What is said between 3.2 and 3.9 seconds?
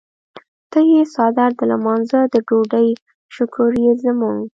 شکور